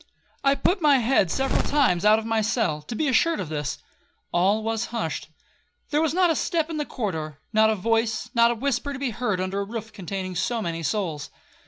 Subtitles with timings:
[0.43, 4.63] I put my head several times out of my cell, to be assured of this,—all
[4.63, 5.29] was hushed.
[5.91, 9.11] There was not a step in the corridor,—not a voice, not a whisper to be
[9.11, 11.29] heard under a roof containing so many souls.